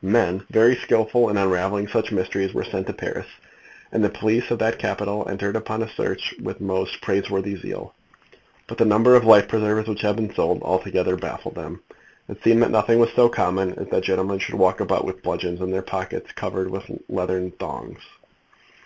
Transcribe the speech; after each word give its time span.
Men 0.00 0.42
very 0.48 0.74
skilful 0.76 1.28
in 1.28 1.36
unravelling 1.36 1.86
such 1.86 2.12
mysteries 2.12 2.54
were 2.54 2.64
sent 2.64 2.86
to 2.86 2.94
Paris, 2.94 3.26
and 3.92 4.02
the 4.02 4.08
police 4.08 4.50
of 4.50 4.58
that 4.58 4.78
capital 4.78 5.28
entered 5.28 5.54
upon 5.54 5.80
the 5.80 5.86
search 5.86 6.34
with 6.42 6.62
most 6.62 7.02
praiseworthy 7.02 7.56
zeal. 7.56 7.92
But 8.66 8.78
the 8.78 8.86
number 8.86 9.14
of 9.14 9.24
life 9.26 9.48
preservers 9.48 9.88
which 9.88 10.00
had 10.00 10.16
been 10.16 10.34
sold 10.34 10.62
altogether 10.62 11.16
baffled 11.16 11.56
them. 11.56 11.82
It 12.26 12.42
seemed 12.42 12.62
that 12.62 12.70
nothing 12.70 13.00
was 13.00 13.12
so 13.12 13.28
common 13.28 13.74
as 13.78 13.88
that 13.88 14.04
gentlemen 14.04 14.38
should 14.38 14.54
walk 14.54 14.80
about 14.80 15.04
with 15.04 15.22
bludgeons 15.22 15.60
in 15.60 15.70
their 15.70 15.82
pockets 15.82 16.32
covered 16.32 16.70
with 16.70 16.84
leathern 17.10 17.50
thongs. 17.50 17.98